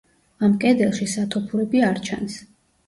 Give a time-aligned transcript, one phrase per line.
[0.47, 2.45] ამ კედელში სათოფურები არ ჩანს.